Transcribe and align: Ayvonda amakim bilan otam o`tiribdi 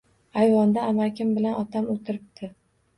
Ayvonda 0.43 0.87
amakim 0.93 1.37
bilan 1.37 1.61
otam 1.63 1.95
o`tiribdi 1.95 2.55